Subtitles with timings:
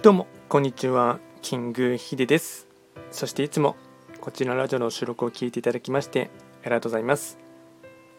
[0.00, 2.68] どうもこんにちはキングヒデです。
[3.10, 3.74] そしていつも
[4.20, 6.30] こちらのラジオの収録を聞いていただきまして
[6.62, 7.36] ありがとうございます。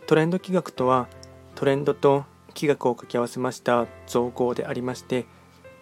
[0.05, 1.07] トレンド企画とは
[1.55, 5.25] トレンドと企画を掛け合わせました造語でありまして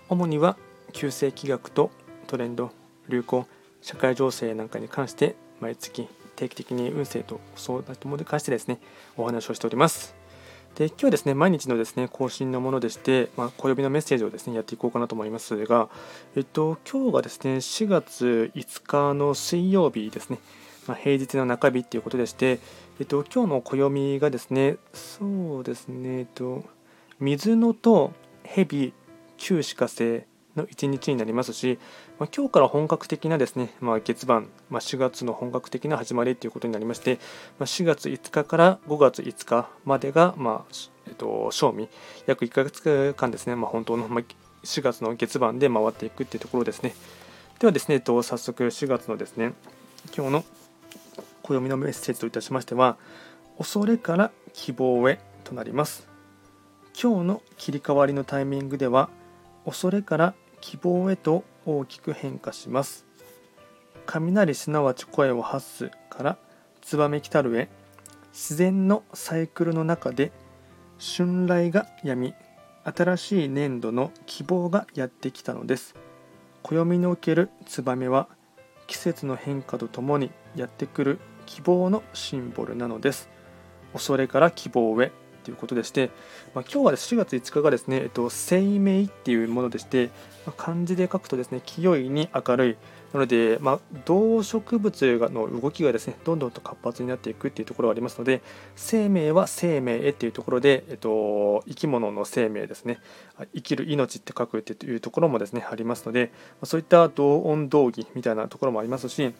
[0.08, 0.56] 主には
[0.94, 1.90] 旧世企画と
[2.28, 2.70] トレンド
[3.10, 3.48] 流行
[3.82, 8.80] 社会情勢なんかに関して毎月定期的に運勢とそうだともに関してですね
[9.18, 10.16] お話をしております。
[10.78, 15.90] で今日はですね毎日のですね更新のものでして、まあ、小指のメッセージをですねやっていこうかなと思いますが、
[16.36, 20.38] えっと、今日がですね4月5日の水曜日ですね、
[20.86, 22.60] まあ、平日の中日ということでして、
[23.00, 26.64] えっと、今日の暦がですねそうですね、えっと、
[27.20, 28.94] 水のと蛇
[29.38, 30.26] 旧歯科星
[30.58, 31.80] の一日になりますし、
[32.20, 37.20] まあ、今日から本格的なですね、まあ、月番、まあ、4月の本格的な始まりということになりまして、
[37.60, 40.66] ま、4月5日から5月5日までが、ま
[41.08, 41.88] えっと、賞味
[42.26, 44.22] 約1ヶ月間ですね、ま、本当の、ま、
[44.64, 46.94] 4月の月番で回っていくというところですね。
[47.60, 49.54] ではですね、えっと、早速4月のですね、
[50.16, 50.46] 今日の
[51.44, 52.98] 暦のメッセージといたしましては、
[53.58, 56.08] 恐れから希望へとなります。
[57.00, 59.10] 今日の切り替わりのタイミングでは、
[59.66, 63.06] 恐れから希望へと大きく変化します。
[64.06, 66.38] 雷すなわち声を発すから
[66.82, 67.70] 燕来たるへ
[68.32, 70.32] 自然のサイクルの中で
[71.00, 72.34] 春来がやみ
[72.84, 75.96] 新しい年度の希望がやってきたのです。
[76.64, 78.28] 暦における燕は
[78.88, 83.30] 季節の変化とともにやってくる希望のシンボルなのです。
[83.94, 85.12] 恐れから希望へ
[85.48, 86.10] ということでして、
[86.54, 90.08] まあ、今日は4月5日がですね、えっと、生命っていうものでして、
[90.46, 92.78] まあ、漢字で書くとですね、清いに明るい。
[93.14, 98.42] なので、まあ、動植物の動きがですね、どんどんと活発になっていくっていうところがありますので、
[98.76, 103.00] 生命は生命へっていうところで、えっと、生き物の生命ですね、
[103.56, 109.34] 生きる命って書くっていうところもですね、ありますので、そういった同音同義みたいなところもありますし、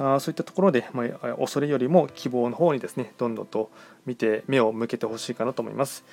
[0.00, 3.70] あそういったところで、まあ、恐れよりも希望の方にですねどんどんと
[4.06, 6.04] 見て目を向けてほしいかなと思います。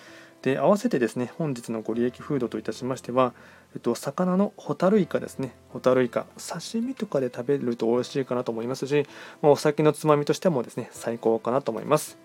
[0.42, 3.34] で合わせてですね本日のご利益フードといたしましては、
[3.74, 5.56] えっと、魚のホタルイカですね。
[5.70, 9.08] ホタルイカ刺身とかで食べると美味しいかなと思いますし、
[9.42, 12.18] まあ、お酒のつまみとしてもですね最高かなと思います。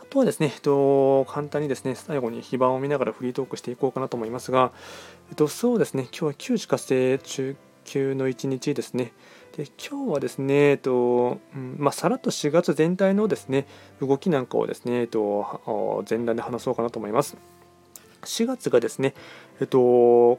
[0.00, 4.72] あとはですね、えっと、簡単にですね最後に非番を見ながらフリートークしていこうかなと思いますが、
[5.30, 9.12] えっと、そうですね今日は旧歯科生中級の一日ですね。
[9.58, 13.66] で今日はですね、えっとうんまあ、さらっと4月全体のですね
[14.00, 17.36] 動きなんかをですね、えっと、前段で話そうかなと思います。
[18.22, 19.14] 4月がですね、
[19.60, 20.38] えっと、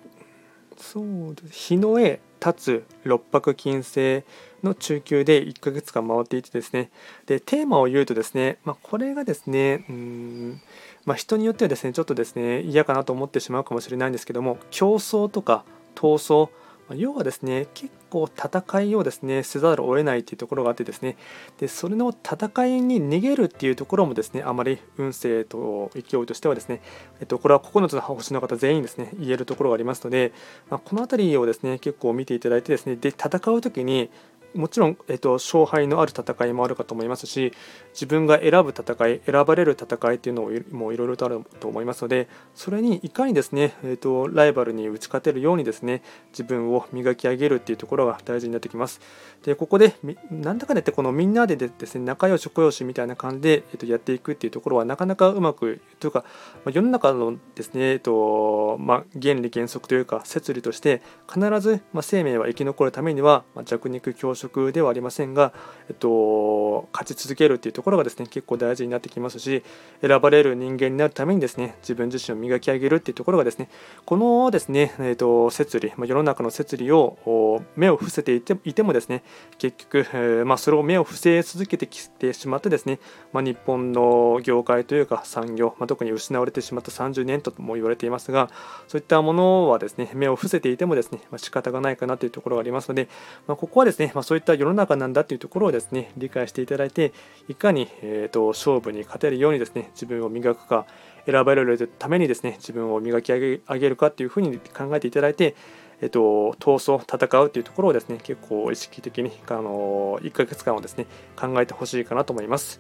[0.77, 4.23] そうです日の絵立つ六白金星
[4.63, 6.89] の中級で1ヶ月間回っていてですね
[7.25, 10.61] でテーマを言うとですね、まあ、これがですねうん、
[11.03, 15.65] まあ、人によってはですねちょっとですね嫌かなと思ってしまうかもしれないんですけども競争とか
[15.95, 16.49] 闘争
[16.95, 21.17] 要はですね結こう戦いをですねせざるを得ないというところがあってですね。
[21.59, 26.81] でそれの戦いに逃げるっていうところもですねあまり運勢と勢いとしてはですね、
[27.19, 30.33] えっと、これは9つの星の方全員ですね言えるところがありますので、
[30.69, 34.09] まあ、この辺りをですね結構見ていただいてですねで戦う時に
[34.53, 37.53] もちろん、えっと、勝敗のある戦いもあるかと思いますし
[37.93, 46.01] 自分が選ぶ戦い選ばれる戦いっていうのもいろいろとあると思いますのでそれにいかにですね、えっと、ライバルに打ち勝てるようにですね
[46.31, 49.01] 自分を磨き上げるっていうところが大事になってきます。
[49.43, 49.95] でここで
[50.31, 56.25] なんだかんだってこのみんなでですね仲良し小良しみたいな感じで、えっと、やっていくっていうところはなかなかうまくというか、
[56.65, 61.01] まあ、世の中のですね、えっとまあ、原理原則というか摂理として
[61.31, 64.38] 必ず、まあ、生命は生き残るためには、まあ、弱肉強食
[64.71, 65.53] ではありませんが、
[65.89, 69.63] えっと、勝ち続けるっていうところがですね結構大事になってきますし
[70.01, 73.69] 選ばれる人間になるためにですね自分自身を磨き上げるっていうところがですね
[74.05, 79.23] このですね、えっと、摂理、ま、世の中の摂理を目を伏せていていてもですね
[79.57, 82.99] 結局、えー、まあ、それを目を伏せ続けてきてしまってですね、
[83.33, 88.49] まあ、日本の業界というか産業、ま特に失われてしまった30年とも言われていますが
[88.87, 93.09] そういったものはですね目を伏せていてもですね、まあ、仕方がないかなというところがありますので、
[93.47, 97.13] まここはですね、まそういった世の中なんだというところをですね理解していただいて
[97.47, 100.85] いかに、えーと、勝負に勝てるようにですね自分を磨くか
[101.25, 105.55] 選ばれるためにですね自分を磨き上げるかというふうに考えていただいて
[106.01, 112.79] えっと、闘争、戦うというところをですね、結構意識的に、あの1ヶ月間をですね、考えてほしいかなと思います。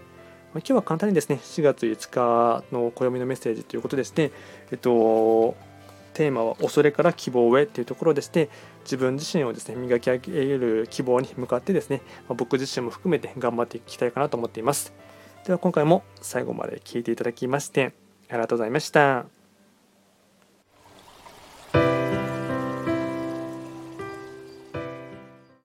[0.53, 4.31] 今日は簡単にですね、4月5日の暦のメッセージということでして、
[4.71, 5.57] えっと、
[6.19, 8.49] テーマは恐れから希望へというところでして
[8.83, 14.93] 自分自身をですね磨き上げる希望に向かってですね僕自身も含めて頑張っていきたいかなと思っています
[15.45, 17.93] では今回も最後まで聴いていただきまして
[18.27, 19.38] ありがとうございました